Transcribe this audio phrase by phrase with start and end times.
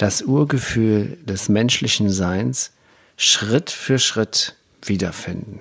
[0.00, 2.72] das Urgefühl des menschlichen Seins
[3.18, 5.60] Schritt für Schritt wiederfinden.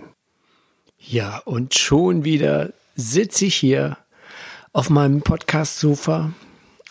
[0.97, 3.97] Ja, und schon wieder sitze ich hier
[4.71, 6.31] auf meinem Podcast-Sofa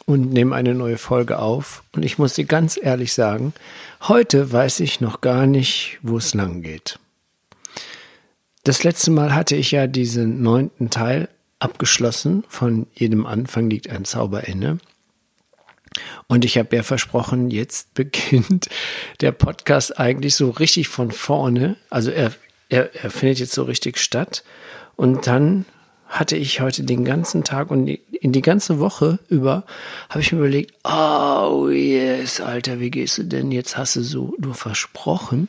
[0.05, 1.85] und nehme eine neue Folge auf.
[1.93, 3.55] Und ich muss dir ganz ehrlich sagen,
[4.03, 6.99] heute weiß ich noch gar nicht, wo es lang geht.
[8.65, 12.45] Das letzte Mal hatte ich ja diesen neunten Teil abgeschlossen.
[12.49, 14.81] Von jedem Anfang liegt ein Zauber inne.
[16.27, 18.69] Und ich habe ja versprochen, jetzt beginnt
[19.21, 21.77] der Podcast eigentlich so richtig von vorne.
[21.91, 22.33] Also er,
[22.69, 24.45] er, er findet jetzt so richtig statt.
[24.97, 25.65] Und dann
[26.09, 29.65] hatte ich heute den ganzen Tag und in die ganze Woche über
[30.09, 33.53] habe ich mir überlegt, oh yes, Alter, wie gehst du denn?
[33.53, 35.49] Jetzt hast du so nur versprochen.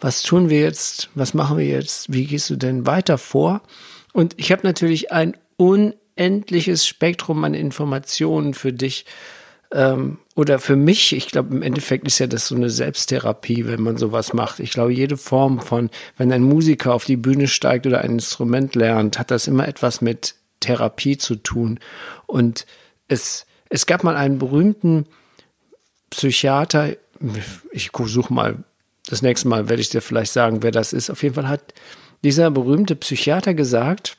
[0.00, 1.10] Was tun wir jetzt?
[1.14, 2.12] Was machen wir jetzt?
[2.12, 3.62] Wie gehst du denn weiter vor?
[4.12, 9.06] Und ich habe natürlich ein unendliches Spektrum an Informationen für dich
[9.72, 13.82] ähm, oder für mich, ich glaube, im Endeffekt ist ja das so eine Selbsttherapie, wenn
[13.82, 14.58] man sowas macht.
[14.58, 18.74] Ich glaube, jede Form von, wenn ein Musiker auf die Bühne steigt oder ein Instrument
[18.74, 21.78] lernt, hat das immer etwas mit Therapie zu tun.
[22.26, 22.66] Und
[23.08, 25.06] es, es gab mal einen berühmten
[26.10, 26.96] Psychiater,
[27.70, 28.64] ich suche mal,
[29.06, 31.10] das nächste Mal werde ich dir vielleicht sagen, wer das ist.
[31.10, 31.74] Auf jeden Fall hat
[32.22, 34.16] dieser berühmte Psychiater gesagt,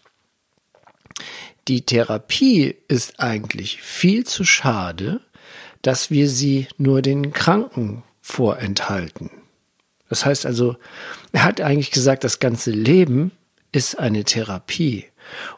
[1.67, 5.21] die Therapie ist eigentlich viel zu schade,
[5.81, 9.29] dass wir sie nur den Kranken vorenthalten.
[10.09, 10.75] Das heißt also,
[11.31, 13.31] er hat eigentlich gesagt, das ganze Leben
[13.71, 15.05] ist eine Therapie.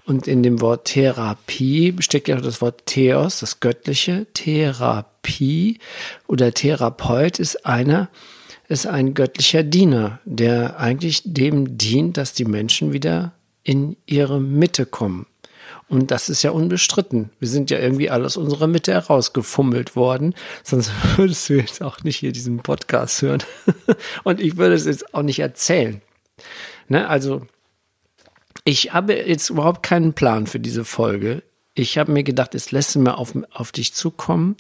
[0.06, 4.28] Und in dem Wort Therapie steckt ja auch das Wort Theos, das Göttliche.
[4.34, 5.80] Therapie
[6.28, 8.10] oder Therapeut ist einer,
[8.68, 14.86] ist ein göttlicher Diener, der eigentlich dem dient, dass die Menschen wieder in ihre Mitte
[14.86, 15.26] kommen.
[15.94, 17.30] Und das ist ja unbestritten.
[17.38, 20.34] Wir sind ja irgendwie alle aus unserer Mitte herausgefummelt worden.
[20.64, 23.44] Sonst würdest du jetzt auch nicht hier diesen Podcast hören.
[24.24, 26.02] Und ich würde es jetzt auch nicht erzählen.
[26.88, 27.08] Ne?
[27.08, 27.46] Also,
[28.66, 31.44] ich habe jetzt überhaupt keinen Plan für diese Folge.
[31.76, 34.58] Ich habe mir gedacht, es lässt mir auf, auf dich zukommen,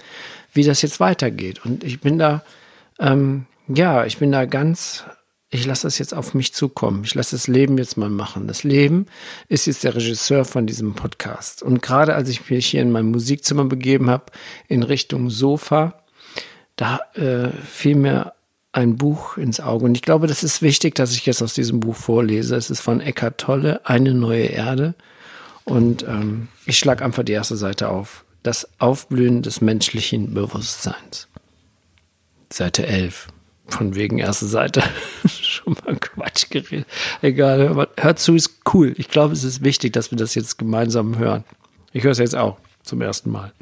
[0.53, 1.65] wie das jetzt weitergeht.
[1.65, 2.43] Und ich bin da,
[2.99, 5.03] ähm, ja, ich bin da ganz
[5.53, 7.03] ich lasse das jetzt auf mich zukommen.
[7.03, 8.47] Ich lasse das Leben jetzt mal machen.
[8.47, 9.05] Das Leben
[9.49, 11.61] ist jetzt der Regisseur von diesem Podcast.
[11.61, 14.25] Und gerade als ich mich hier in mein Musikzimmer begeben habe,
[14.67, 16.03] in Richtung Sofa,
[16.75, 18.33] da äh, fiel mir
[18.71, 19.85] ein Buch ins Auge.
[19.85, 22.55] Und ich glaube, das ist wichtig, dass ich jetzt aus diesem Buch vorlese.
[22.55, 24.95] Es ist von Eckhart Tolle, Eine neue Erde.
[25.65, 28.25] Und ähm, ich schlage einfach die erste Seite auf.
[28.41, 31.27] Das Aufblühen des menschlichen Bewusstseins.
[32.51, 33.27] Seite 11.
[33.67, 34.83] Von wegen erste Seite.
[35.53, 36.87] Schon mal Quatsch geredet.
[37.21, 38.93] Egal, hört zu, ist cool.
[38.97, 41.43] Ich glaube, es ist wichtig, dass wir das jetzt gemeinsam hören.
[41.91, 43.53] Ich höre es jetzt auch zum ersten Mal.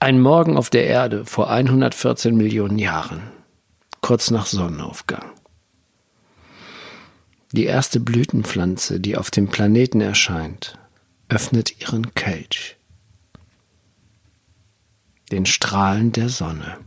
[0.00, 3.22] Ein Morgen auf der Erde vor 114 Millionen Jahren,
[4.00, 5.32] kurz nach Sonnenaufgang.
[7.52, 10.78] Die erste Blütenpflanze, die auf dem Planeten erscheint,
[11.28, 12.76] öffnet ihren Kelch.
[15.30, 16.78] Den Strahlen der Sonne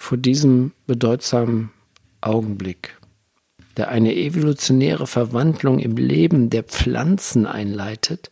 [0.00, 1.70] vor diesem bedeutsamen
[2.22, 2.98] Augenblick,
[3.76, 8.30] der eine evolutionäre Verwandlung im Leben der Pflanzen einleitet,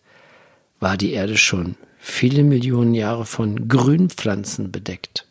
[0.80, 5.26] war die Erde schon viele Millionen Jahre von Grünpflanzen bedeckt.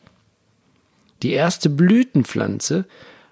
[1.23, 2.85] Die erste Blütenpflanze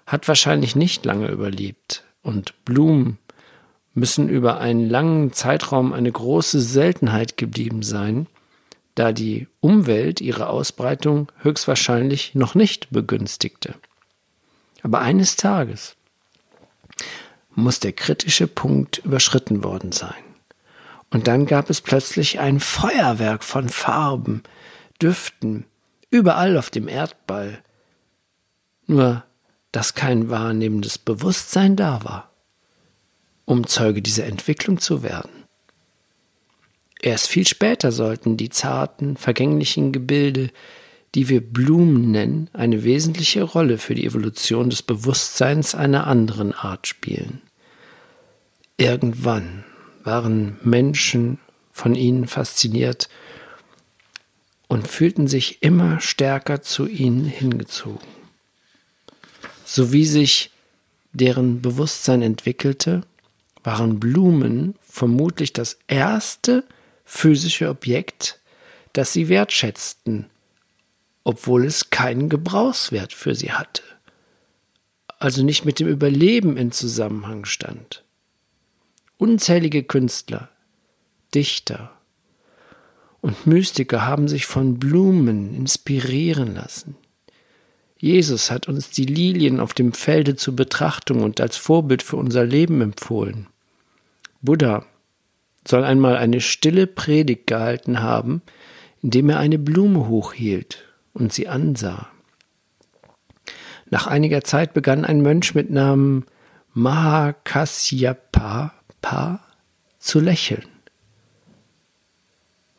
[0.04, 3.18] hat wahrscheinlich nicht lange überlebt und Blumen
[3.94, 8.26] müssen über einen langen Zeitraum eine große Seltenheit geblieben sein,
[8.96, 13.74] da die Umwelt ihre Ausbreitung höchstwahrscheinlich noch nicht begünstigte.
[14.82, 15.96] Aber eines Tages
[17.54, 20.14] muss der kritische Punkt überschritten worden sein.
[21.10, 24.42] Und dann gab es plötzlich ein Feuerwerk von Farben,
[25.00, 25.66] Düften,
[26.10, 27.62] überall auf dem Erdball.
[28.86, 29.24] Nur,
[29.72, 32.30] dass kein wahrnehmendes Bewusstsein da war,
[33.44, 35.35] um Zeuge dieser Entwicklung zu werden.
[37.00, 40.50] Erst viel später sollten die zarten, vergänglichen Gebilde,
[41.14, 46.86] die wir Blumen nennen, eine wesentliche Rolle für die Evolution des Bewusstseins einer anderen Art
[46.86, 47.42] spielen.
[48.76, 49.64] Irgendwann
[50.04, 51.38] waren Menschen
[51.72, 53.08] von ihnen fasziniert
[54.68, 58.08] und fühlten sich immer stärker zu ihnen hingezogen.
[59.64, 60.50] So wie sich
[61.12, 63.02] deren Bewusstsein entwickelte,
[63.62, 66.64] waren Blumen vermutlich das erste
[67.06, 68.40] physische Objekt,
[68.92, 70.26] das sie wertschätzten,
[71.24, 73.82] obwohl es keinen Gebrauchswert für sie hatte,
[75.18, 78.04] also nicht mit dem Überleben in Zusammenhang stand.
[79.16, 80.50] Unzählige Künstler,
[81.34, 81.92] Dichter
[83.22, 86.96] und Mystiker haben sich von Blumen inspirieren lassen.
[87.98, 92.44] Jesus hat uns die Lilien auf dem Felde zur Betrachtung und als Vorbild für unser
[92.44, 93.46] Leben empfohlen.
[94.42, 94.84] Buddha
[95.68, 98.42] soll einmal eine stille Predigt gehalten haben,
[99.02, 102.08] indem er eine Blume hochhielt und sie ansah.
[103.88, 106.26] Nach einiger Zeit begann ein Mönch mit Namen
[106.74, 108.72] Mahakasyapa
[109.98, 110.66] zu lächeln.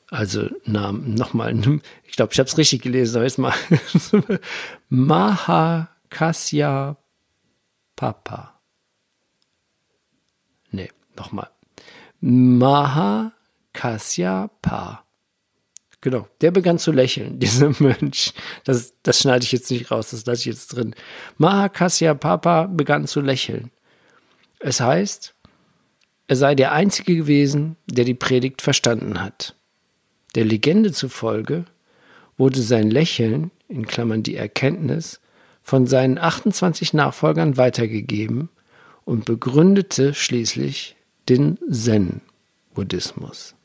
[0.10, 1.54] Also Namen nochmal,
[2.06, 3.54] ich glaube, ich habe es richtig gelesen, aber jetzt mal
[4.90, 6.96] Mahakasyapa.
[10.72, 11.50] Nee, nochmal.
[12.22, 13.34] Mahakasyapa.
[16.02, 18.34] Genau, der begann zu lächeln, dieser Mönch.
[18.64, 20.96] Das, das schneide ich jetzt nicht raus, das lasse ich jetzt drin.
[21.38, 23.72] Mahakasyapa begann zu lächeln.
[24.60, 25.36] Es heißt,
[26.28, 29.56] er sei der Einzige gewesen, der die Predigt verstanden hat.
[30.36, 31.66] Der Legende zufolge
[32.38, 35.22] wurde sein Lächeln, in Klammern die Erkenntnis,
[35.64, 38.50] von seinen 28 Nachfolgern weitergegeben
[39.06, 40.97] und begründete schließlich
[41.30, 43.56] den Zen-Buddhismus.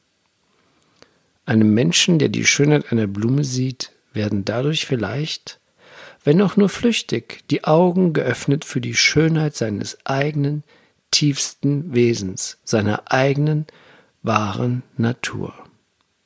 [1.45, 5.61] Einem Menschen, der die Schönheit einer Blume sieht, werden dadurch vielleicht,
[6.25, 10.63] wenn auch nur flüchtig, die Augen geöffnet für die Schönheit seines eigenen
[11.11, 13.67] tiefsten Wesens, seiner eigenen
[14.23, 15.53] wahren Natur.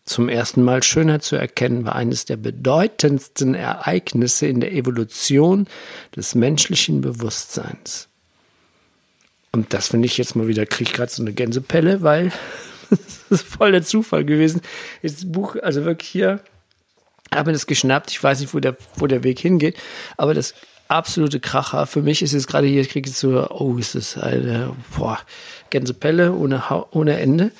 [0.04, 5.66] Zum ersten Mal Schönheit zu erkennen war eines der bedeutendsten Ereignisse in der Evolution
[6.14, 8.08] des menschlichen Bewusstseins.
[9.52, 12.32] Und das finde ich jetzt mal wieder, kriege ich gerade so eine Gänsepelle, weil
[12.90, 14.60] das ist voll der Zufall gewesen.
[15.02, 16.40] Das Buch, also wirklich hier,
[17.34, 18.10] habe das geschnappt.
[18.10, 19.76] Ich weiß nicht, wo der, wo der Weg hingeht,
[20.16, 20.54] aber das
[20.88, 21.86] absolute Kracher.
[21.86, 25.18] Für mich ist es gerade hier, ich kriege jetzt so, oh, ist das eine, boah,
[25.70, 27.50] Gänsepelle ohne, ohne Ende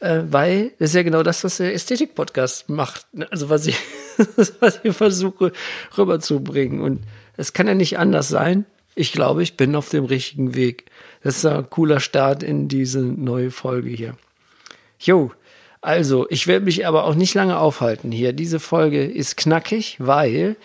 [0.00, 3.06] äh, weil das ist ja genau das, was der Ästhetik-Podcast macht.
[3.14, 3.26] Ne?
[3.30, 3.78] Also was ich,
[4.60, 5.52] was ich versuche
[5.96, 6.80] rüberzubringen.
[6.80, 7.02] Und
[7.36, 8.64] es kann ja nicht anders sein.
[8.98, 10.86] Ich glaube, ich bin auf dem richtigen Weg.
[11.22, 14.16] Das ist ein cooler Start in diese neue Folge hier.
[14.98, 15.30] Jo,
[15.80, 18.32] also, ich werde mich aber auch nicht lange aufhalten hier.
[18.32, 20.56] Diese Folge ist knackig, weil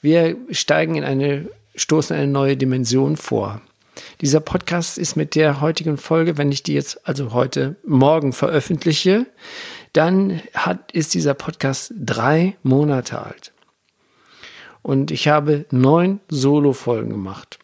[0.00, 3.60] wir steigen in eine, stoßen eine neue Dimension vor.
[4.20, 9.26] Dieser Podcast ist mit der heutigen Folge, wenn ich die jetzt also heute Morgen veröffentliche,
[9.94, 13.50] dann hat, ist dieser Podcast drei Monate alt.
[14.80, 17.58] Und ich habe neun Solo-Folgen gemacht.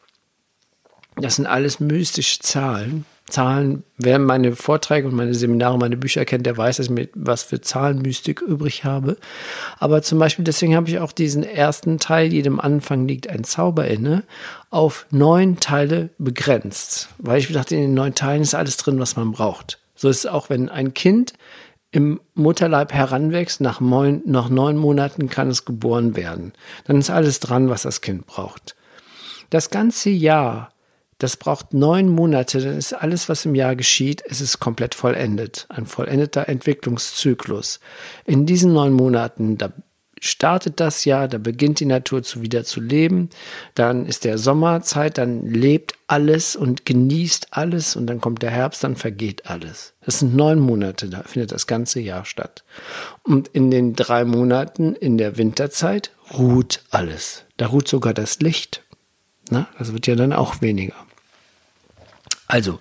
[1.17, 3.07] Das sind alles mystische Zahlen.
[3.29, 7.11] Zahlen, wer meine Vorträge und meine Seminare, meine Bücher kennt, der weiß, dass ich mit
[7.15, 9.17] was für Zahlenmystik übrig habe.
[9.79, 13.89] Aber zum Beispiel, deswegen habe ich auch diesen ersten Teil, jedem Anfang liegt ein Zauber
[13.89, 14.23] inne,
[14.71, 17.09] auf neun Teile begrenzt.
[17.19, 19.81] Weil ich dachte, in den neun Teilen ist alles drin, was man braucht.
[19.97, 21.33] So ist es auch, wenn ein Kind
[21.91, 26.53] im Mutterleib heranwächst, nach neun, nach neun Monaten kann es geboren werden.
[26.85, 28.77] Dann ist alles dran, was das Kind braucht.
[29.51, 30.71] Das ganze Jahr
[31.19, 35.67] das braucht neun Monate, dann ist alles, was im Jahr geschieht, es ist komplett vollendet.
[35.69, 37.81] Ein vollendeter Entwicklungszyklus.
[38.25, 39.73] In diesen neun Monaten, da
[40.21, 43.31] startet das Jahr, da beginnt die Natur zu wieder zu leben,
[43.75, 48.85] dann ist der Sommerzeit, dann lebt alles und genießt alles und dann kommt der Herbst,
[48.85, 49.95] dann vergeht alles.
[50.05, 52.65] Das sind neun Monate, da findet das ganze Jahr statt.
[53.23, 57.45] Und in den drei Monaten in der Winterzeit ruht alles.
[57.57, 58.83] Da ruht sogar das Licht.
[59.51, 61.06] Na, das wird ja dann auch weniger.
[62.47, 62.79] Also,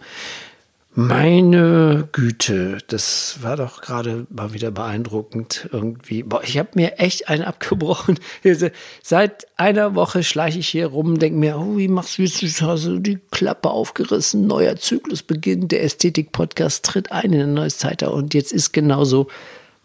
[0.97, 6.23] meine Güte, das war doch gerade mal wieder beeindruckend irgendwie.
[6.23, 8.17] Boah, ich habe mir echt einen abgebrochen.
[9.03, 12.61] Seit einer Woche schleiche ich hier rum, denke mir, oh, wie machst du jetzt?
[12.61, 17.77] Hast du die Klappe aufgerissen, neuer Zyklus beginnt, der Ästhetik-Podcast tritt ein in ein neues
[17.77, 19.27] Zeitalter und jetzt ist genauso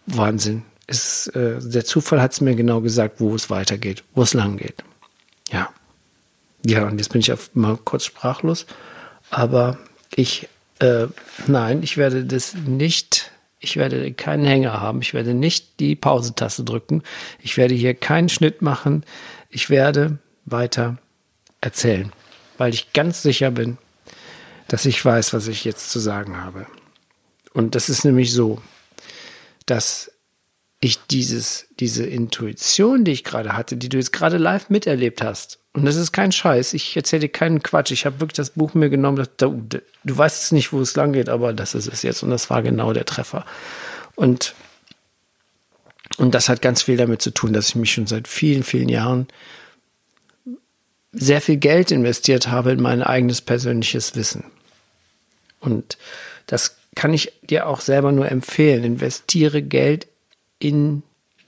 [0.06, 0.62] Wahnsinn.
[0.87, 4.58] Es, äh, der Zufall hat es mir genau gesagt, wo es weitergeht, wo es lang
[4.58, 4.84] geht.
[5.50, 5.70] Ja.
[6.64, 8.66] Ja, und jetzt bin ich mal kurz sprachlos.
[9.30, 9.78] Aber
[10.14, 10.49] ich,
[10.80, 11.06] äh,
[11.46, 15.02] nein, ich werde das nicht, ich werde keinen Hänger haben.
[15.02, 17.02] Ich werde nicht die Pausetaste drücken.
[17.40, 19.04] Ich werde hier keinen Schnitt machen.
[19.50, 20.99] Ich werde weiter
[21.60, 22.12] erzählen,
[22.58, 23.78] weil ich ganz sicher bin,
[24.68, 26.66] dass ich weiß, was ich jetzt zu sagen habe.
[27.52, 28.62] Und das ist nämlich so,
[29.66, 30.10] dass
[30.80, 35.58] ich dieses, diese Intuition, die ich gerade hatte, die du jetzt gerade live miterlebt hast,
[35.72, 38.75] und das ist kein Scheiß, ich erzähle dir keinen Quatsch, ich habe wirklich das Buch
[38.75, 39.68] mir genommen, das, du,
[40.02, 42.50] du weißt jetzt nicht, wo es lang geht, aber das ist es jetzt und das
[42.50, 43.44] war genau der Treffer.
[44.16, 44.54] Und,
[46.16, 48.88] und das hat ganz viel damit zu tun, dass ich mich schon seit vielen, vielen
[48.88, 49.28] Jahren
[51.12, 54.44] sehr viel Geld investiert habe in mein eigenes persönliches Wissen.
[55.60, 55.99] Und
[56.46, 58.82] das kann ich dir auch selber nur empfehlen.
[58.82, 60.06] Investiere Geld
[60.60, 61.02] in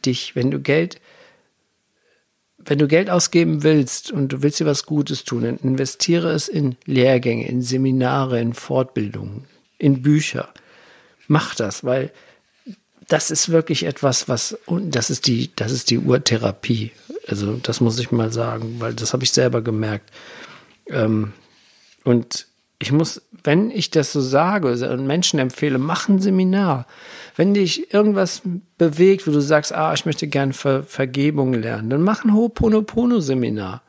[0.05, 0.35] dich.
[0.35, 1.01] Wenn du Geld,
[2.59, 6.49] wenn du Geld ausgeben willst und du willst dir was Gutes tun, dann investiere es
[6.49, 9.45] in Lehrgänge, in Seminare, in Fortbildungen,
[9.79, 10.49] in Bücher.
[11.29, 12.13] Mach das, weil
[13.09, 16.93] das ist wirklich etwas, was, und das ist die, das ist die Urtherapie.
[17.29, 20.11] Also, das muss ich mal sagen, weil das habe ich selber gemerkt.
[20.87, 21.33] Ähm,
[22.05, 22.47] und
[22.83, 26.87] ich muss, wenn ich das so sage und Menschen empfehle, mach ein Seminar.
[27.37, 28.43] Wenn dich irgendwas
[28.77, 33.83] bewegt, wo du sagst, ah, ich möchte gern Ver Vergebung lernen, dann mach ein Ho'oponopono-Seminar.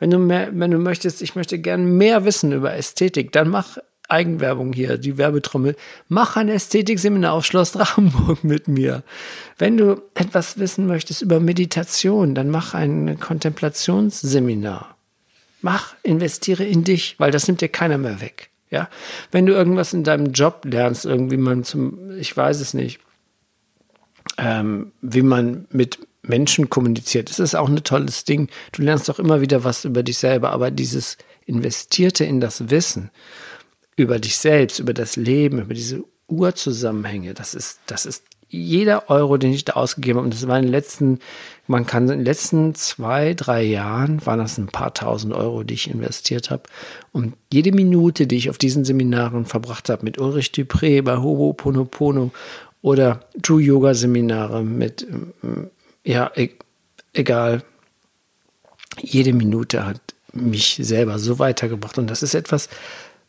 [0.00, 3.78] Wenn du mehr, wenn du möchtest, ich möchte gern mehr wissen über Ästhetik, dann mach
[4.08, 5.76] Eigenwerbung hier, die Werbetrommel.
[6.08, 9.04] Mach ein Ästhetikseminar auf Schloss Drachenburg mit mir.
[9.58, 14.93] Wenn du etwas wissen möchtest über Meditation, dann mach ein Kontemplationsseminar.
[15.64, 18.50] Mach, investiere in dich, weil das nimmt dir keiner mehr weg.
[18.68, 18.90] Ja,
[19.30, 23.00] wenn du irgendwas in deinem Job lernst, irgendwie man zum, ich weiß es nicht,
[24.36, 28.50] ähm, wie man mit Menschen kommuniziert, das ist auch ein tolles Ding.
[28.72, 31.16] Du lernst auch immer wieder was über dich selber, aber dieses
[31.46, 33.10] Investierte in das Wissen,
[33.96, 37.32] über dich selbst, über das Leben, über diese Urzusammenhänge.
[37.32, 40.26] Das ist, das ist jeder Euro, den ich da ausgegeben habe.
[40.26, 41.18] Und das war in den letzten,
[41.66, 45.74] man kann in den letzten zwei, drei Jahren waren das ein paar tausend Euro, die
[45.74, 46.64] ich investiert habe.
[47.12, 51.52] Und jede Minute, die ich auf diesen Seminaren verbracht habe, mit Ulrich Dupré bei Hobo
[51.52, 52.32] Ponopono
[52.82, 55.06] oder True Yoga Seminare mit,
[56.04, 56.50] ja, e-,
[57.12, 57.62] egal.
[59.00, 60.00] Jede Minute hat
[60.32, 61.98] mich selber so weitergebracht.
[61.98, 62.68] Und das ist etwas,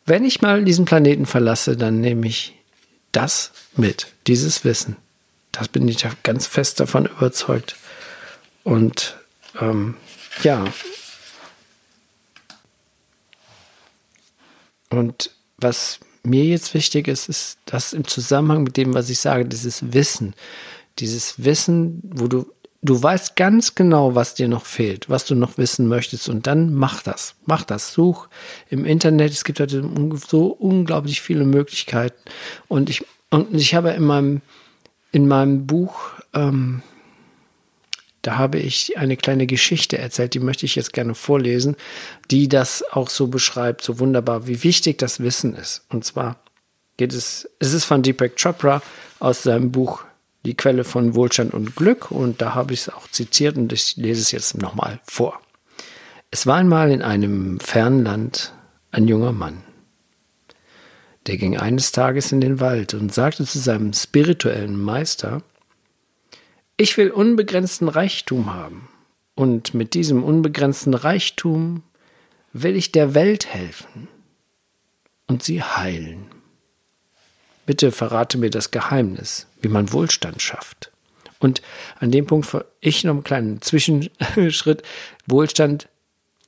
[0.05, 2.53] wenn ich mal diesen Planeten verlasse, dann nehme ich
[3.11, 4.97] das mit, dieses Wissen.
[5.55, 7.75] Das bin ich ganz fest davon überzeugt.
[8.63, 9.17] Und
[9.59, 9.95] ähm,
[10.43, 10.65] ja.
[14.89, 19.45] Und was mir jetzt wichtig ist, ist, dass im Zusammenhang mit dem, was ich sage,
[19.45, 20.33] dieses Wissen,
[20.99, 22.51] dieses Wissen, wo du
[22.85, 26.73] du weißt ganz genau, was dir noch fehlt, was du noch wissen möchtest und dann
[26.73, 27.35] mach das.
[27.45, 27.91] Mach das.
[27.91, 28.27] Such
[28.69, 29.31] im Internet.
[29.31, 29.89] Es gibt heute
[30.27, 32.19] so unglaublich viele Möglichkeiten.
[32.67, 34.41] Und ich, und ich habe in meinem,
[35.15, 36.81] in meinem Buch, ähm,
[38.21, 41.77] da habe ich eine kleine Geschichte erzählt, die möchte ich jetzt gerne vorlesen,
[42.31, 45.85] die das auch so beschreibt, so wunderbar, wie wichtig das Wissen ist.
[45.87, 46.35] Und zwar
[46.97, 48.81] geht es, es ist von Deepak Chopra
[49.19, 50.03] aus seinem Buch
[50.43, 53.95] die Quelle von Wohlstand und Glück und da habe ich es auch zitiert und ich
[53.95, 55.39] lese es jetzt nochmal vor.
[56.29, 58.53] Es war einmal in einem fernen Land
[58.91, 59.63] ein junger Mann.
[61.27, 65.41] Der ging eines Tages in den Wald und sagte zu seinem spirituellen Meister,
[66.77, 68.89] ich will unbegrenzten Reichtum haben
[69.33, 71.83] und mit diesem unbegrenzten Reichtum
[72.53, 74.07] will ich der Welt helfen
[75.27, 76.27] und sie heilen.
[77.65, 80.91] Bitte verrate mir das Geheimnis, wie man Wohlstand schafft.
[81.39, 81.61] Und
[81.99, 82.47] an dem Punkt,
[82.79, 84.83] ich noch einen kleinen Zwischenschritt.
[85.25, 85.89] Wohlstand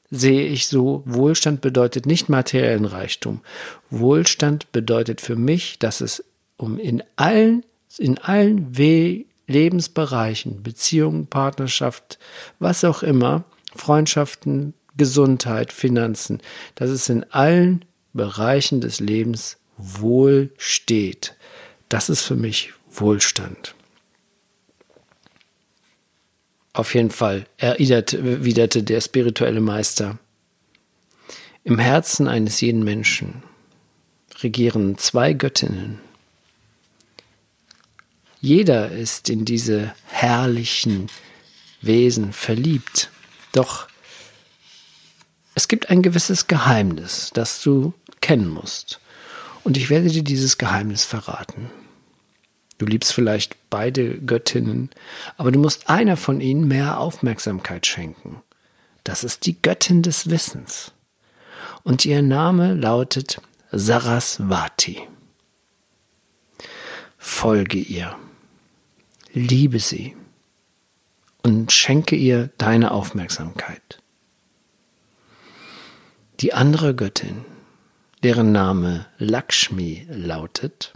[0.09, 3.41] sehe ich so, Wohlstand bedeutet nicht materiellen Reichtum.
[3.89, 6.23] Wohlstand bedeutet für mich, dass es
[6.55, 7.63] um in allen,
[7.97, 12.19] in allen We Lebensbereichen, Beziehungen, Partnerschaft,
[12.59, 13.45] was auch immer,
[13.75, 16.41] Freundschaften, Gesundheit, Finanzen,
[16.75, 21.35] dass es in allen Bereichen des Lebens wohl steht.
[21.87, 23.76] Das ist für mich Wohlstand.
[26.77, 30.19] Auf jeden Fall erwiderte der spirituelle Meister.
[31.63, 33.41] Im Herzen eines jeden Menschen
[34.43, 35.99] regieren zwei Göttinnen.
[38.41, 41.07] Jeder ist in diese herrlichen
[41.81, 43.09] Wesen verliebt.
[43.53, 43.87] Doch
[45.55, 48.99] es gibt ein gewisses Geheimnis, das du kennen musst.
[49.63, 51.71] Und ich werde dir dieses Geheimnis verraten.
[52.77, 54.89] Du liebst vielleicht beide Göttinnen,
[55.37, 58.41] aber du musst einer von ihnen mehr Aufmerksamkeit schenken.
[59.03, 60.91] Das ist die Göttin des Wissens.
[61.83, 63.41] Und ihr Name lautet
[63.71, 65.01] Saraswati.
[67.17, 68.15] Folge ihr,
[69.33, 70.15] liebe sie
[71.43, 74.01] und schenke ihr deine Aufmerksamkeit.
[76.39, 77.45] Die andere Göttin
[78.23, 80.93] deren Name Lakshmi lautet,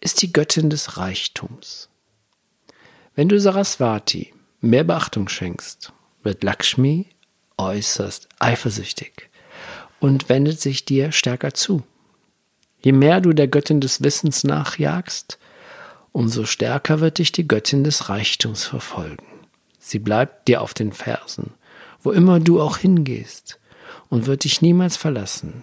[0.00, 1.88] ist die Göttin des Reichtums.
[3.14, 5.92] Wenn du Saraswati mehr Beachtung schenkst,
[6.22, 7.06] wird Lakshmi
[7.58, 9.28] äußerst eifersüchtig
[10.00, 11.82] und wendet sich dir stärker zu.
[12.82, 15.38] Je mehr du der Göttin des Wissens nachjagst,
[16.12, 19.26] umso stärker wird dich die Göttin des Reichtums verfolgen.
[19.78, 21.52] Sie bleibt dir auf den Fersen,
[22.02, 23.58] wo immer du auch hingehst,
[24.08, 25.62] und wird dich niemals verlassen.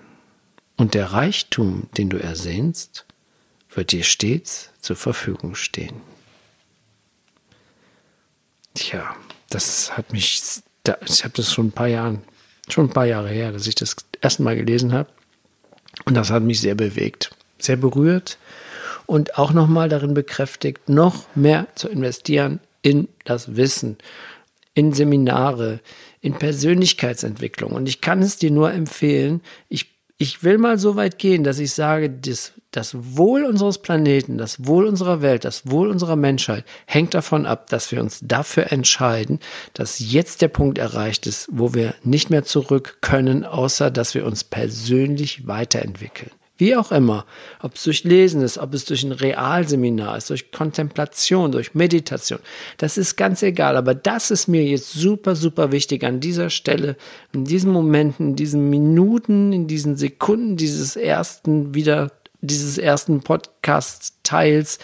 [0.77, 3.06] Und der Reichtum, den du ersehnst,
[3.69, 6.01] wird dir stets zur Verfügung stehen.
[8.73, 9.15] Tja,
[9.49, 10.41] das hat mich,
[11.05, 12.21] ich habe das schon ein paar Jahren,
[12.69, 15.09] schon ein paar Jahre her, dass ich das erste Mal gelesen habe.
[16.05, 18.37] Und das hat mich sehr bewegt, sehr berührt
[19.07, 23.97] und auch nochmal darin bekräftigt, noch mehr zu investieren in das Wissen,
[24.73, 25.79] in Seminare,
[26.21, 27.71] in Persönlichkeitsentwicklung.
[27.71, 31.57] Und ich kann es dir nur empfehlen, ich, ich will mal so weit gehen, dass
[31.57, 36.65] ich sage, das, das Wohl unseres Planeten, das Wohl unserer Welt, das Wohl unserer Menschheit
[36.85, 39.39] hängt davon ab, dass wir uns dafür entscheiden,
[39.73, 44.25] dass jetzt der Punkt erreicht ist, wo wir nicht mehr zurück können, außer dass wir
[44.25, 46.31] uns persönlich weiterentwickeln.
[46.59, 47.25] Wie auch immer,
[47.61, 52.39] ob es durch Lesen ist, ob es durch ein Realseminar ist, durch Kontemplation, durch Meditation,
[52.77, 53.77] das ist ganz egal.
[53.77, 56.97] Aber das ist mir jetzt super, super wichtig an dieser Stelle,
[57.31, 64.79] in diesen Momenten, in diesen Minuten, in diesen Sekunden dieses ersten wieder, dieses ersten Podcast-Teils,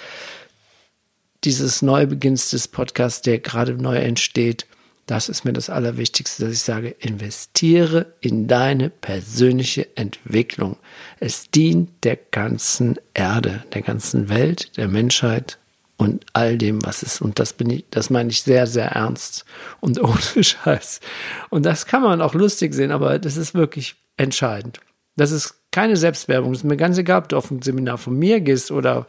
[1.44, 4.66] dieses Neubeginns des Podcasts, der gerade neu entsteht
[5.06, 10.78] das ist mir das Allerwichtigste, dass ich sage, investiere in deine persönliche Entwicklung.
[11.20, 15.58] Es dient der ganzen Erde, der ganzen Welt, der Menschheit
[15.98, 17.22] und all dem, was ist.
[17.22, 19.44] Und das bin ich, das meine ich sehr, sehr ernst
[19.82, 21.02] und ohne Scheiß.
[21.50, 24.80] Und das kann man auch lustig sehen, aber das ist wirklich entscheidend.
[25.18, 26.54] Das ist keine Selbstwerbung.
[26.54, 29.06] Es ist mir ganz egal, ob du auf ein Seminar von mir gehst oder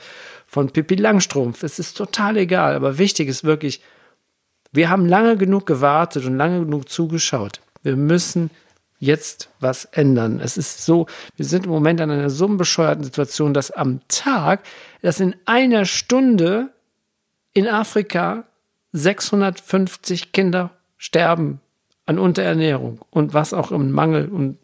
[0.47, 1.63] von Pippi Langstrumpf.
[1.63, 2.75] Es ist total egal.
[2.75, 3.81] Aber wichtig ist wirklich,
[4.73, 7.61] wir haben lange genug gewartet und lange genug zugeschaut.
[7.83, 8.51] Wir müssen
[8.99, 10.41] jetzt was ändern.
[10.43, 14.63] Es ist so, wir sind im Moment an einer so bescheuerten Situation, dass am Tag,
[15.03, 16.71] dass in einer Stunde
[17.53, 18.45] in Afrika
[18.93, 21.61] 650 Kinder sterben
[22.07, 24.29] an Unterernährung und was auch im Mangel.
[24.29, 24.59] Und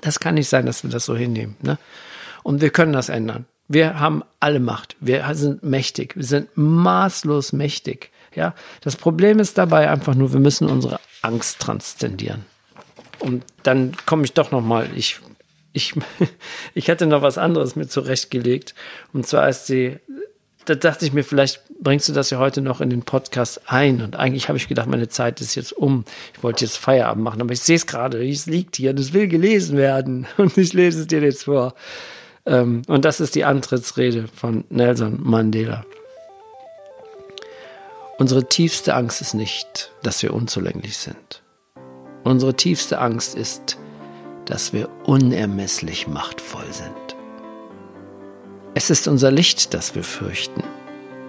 [0.00, 1.56] das kann nicht sein, dass wir das so hinnehmen.
[1.62, 1.78] Ne?
[2.42, 3.46] Und wir können das ändern.
[3.68, 4.96] Wir haben alle Macht.
[5.00, 6.16] Wir sind mächtig.
[6.16, 8.10] Wir sind maßlos mächtig.
[8.34, 12.44] Ja, das Problem ist dabei einfach nur, wir müssen unsere Angst transzendieren.
[13.20, 14.88] Und dann komme ich doch noch mal.
[14.94, 15.20] Ich,
[15.72, 15.94] ich,
[16.74, 18.74] ich hatte noch was anderes mir zurechtgelegt.
[19.12, 19.98] Und zwar ist die,
[20.64, 24.02] da dachte ich mir, vielleicht bringst du das ja heute noch in den Podcast ein.
[24.02, 26.04] Und eigentlich habe ich gedacht, meine Zeit ist jetzt um.
[26.34, 28.26] Ich wollte jetzt Feierabend machen, aber ich sehe es gerade.
[28.26, 30.26] Es liegt hier und es will gelesen werden.
[30.36, 31.74] Und ich lese es dir jetzt vor.
[32.46, 35.84] Ähm, und das ist die Antrittsrede von Nelson Mandela.
[38.18, 41.42] Unsere tiefste Angst ist nicht, dass wir unzulänglich sind.
[42.22, 43.76] Unsere tiefste Angst ist,
[44.44, 47.03] dass wir unermesslich machtvoll sind.
[48.76, 50.64] Es ist unser Licht, das wir fürchten,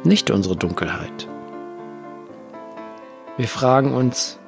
[0.03, 1.27] nicht unsere Dunkelheit.
[3.38, 4.39] Wir fragen uns,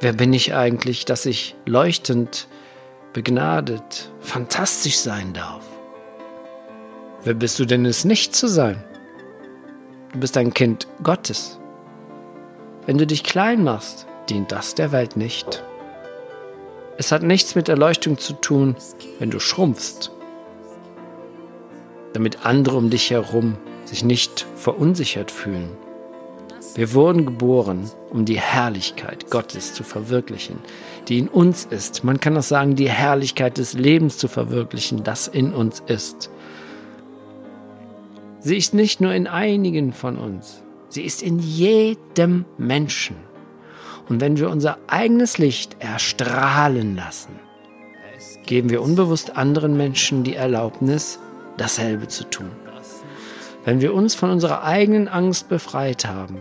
[0.00, 2.48] wer bin ich eigentlich, dass ich leuchtend,
[3.12, 5.64] begnadet, fantastisch sein darf?
[7.22, 8.82] Wer bist du denn es nicht zu sein?
[10.12, 11.60] Du bist ein Kind Gottes.
[12.84, 15.62] Wenn du dich klein machst, dient das der Welt nicht.
[16.98, 18.74] Es hat nichts mit Erleuchtung zu tun,
[19.20, 20.10] wenn du schrumpfst,
[22.12, 25.70] damit andere um dich herum sich nicht verunsichert fühlen.
[26.74, 30.58] Wir wurden geboren, um die Herrlichkeit Gottes zu verwirklichen,
[31.08, 32.04] die in uns ist.
[32.04, 36.30] Man kann auch sagen, die Herrlichkeit des Lebens zu verwirklichen, das in uns ist.
[38.38, 43.14] Sie ist nicht nur in einigen von uns, Sie ist in jedem Menschen.
[44.08, 47.38] Und wenn wir unser eigenes Licht erstrahlen lassen,
[48.44, 51.20] geben wir unbewusst anderen Menschen die Erlaubnis,
[51.60, 52.50] dasselbe zu tun.
[53.64, 56.38] Wenn wir uns von unserer eigenen Angst befreit haben,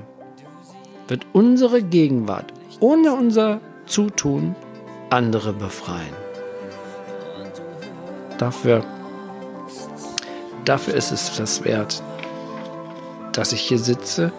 [1.07, 4.55] wird unsere Gegenwart ohne unser Zutun
[5.09, 6.13] andere befreien.
[8.37, 8.85] Dafür,
[10.63, 12.01] dafür ist es das wert,
[13.33, 14.31] dass ich hier sitze,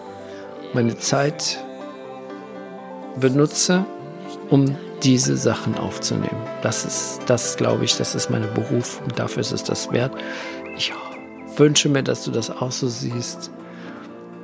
[0.73, 1.63] meine Zeit
[3.19, 3.85] benutze,
[4.49, 6.41] um diese Sachen aufzunehmen.
[6.61, 9.07] Das ist, das glaube ich, das ist meine Berufung.
[9.15, 10.13] Dafür ist es das wert.
[11.61, 13.51] Ich wünsche mir, dass du das auch so siehst.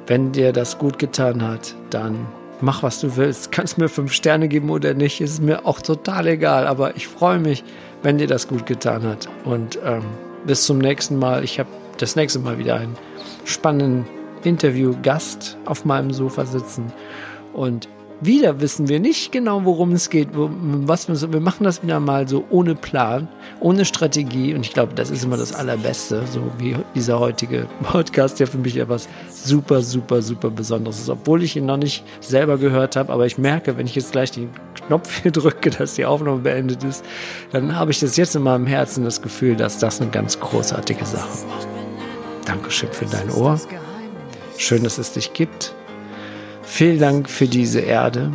[0.06, 2.28] Wenn dir das gut getan hat, dann
[2.62, 3.52] mach, was du willst.
[3.52, 6.68] Kannst mir fünf Sterne geben oder nicht, ist mir auch total egal.
[6.68, 7.64] Aber ich freue mich,
[8.04, 9.28] wenn dir das gut getan hat.
[9.46, 10.04] Und ähm,
[10.46, 11.44] bis zum nächsten Mal.
[11.44, 12.96] Ich habe das nächste Mal wieder einen
[13.46, 14.06] spannenden
[14.44, 16.94] Interviewgast auf meinem Sofa sitzen
[17.52, 20.30] und wieder wissen wir nicht genau, worum es geht.
[20.34, 23.28] Was wir, wir machen das wieder mal so ohne Plan,
[23.60, 24.56] ohne Strategie.
[24.56, 28.58] Und ich glaube, das ist immer das Allerbeste, so wie dieser heutige Podcast, der für
[28.58, 31.10] mich etwas super, super, super Besonderes ist.
[31.10, 33.14] Obwohl ich ihn noch nicht selber gehört habe.
[33.14, 34.50] Aber ich merke, wenn ich jetzt gleich den
[34.88, 37.06] Knopf hier drücke, dass die Aufnahme beendet ist,
[37.52, 41.06] dann habe ich das jetzt in meinem Herzen das Gefühl, dass das eine ganz großartige
[41.06, 41.46] Sache ist.
[42.46, 43.60] Dankeschön für dein Ohr.
[44.58, 45.76] Schön, dass es dich gibt.
[46.68, 48.32] Vielen Dank für diese Erde,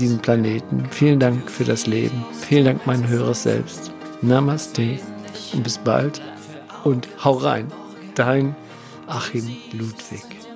[0.00, 0.86] diesen Planeten.
[0.90, 2.24] Vielen Dank für das Leben.
[2.32, 3.92] Vielen Dank, mein höheres Selbst.
[4.20, 4.98] Namaste
[5.52, 6.20] und bis bald.
[6.82, 7.70] Und hau rein.
[8.16, 8.56] Dein
[9.06, 10.47] Achim Ludwig.